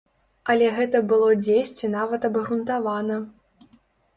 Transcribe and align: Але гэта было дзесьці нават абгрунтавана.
Але 0.53 0.69
гэта 0.77 1.01
было 1.11 1.27
дзесьці 1.47 1.91
нават 1.99 2.27
абгрунтавана. 2.31 3.19